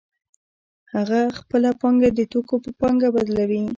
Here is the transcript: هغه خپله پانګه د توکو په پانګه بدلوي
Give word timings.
هغه 0.93 1.19
خپله 1.39 1.69
پانګه 1.81 2.09
د 2.15 2.19
توکو 2.31 2.55
په 2.63 2.71
پانګه 2.79 3.09
بدلوي 3.15 3.61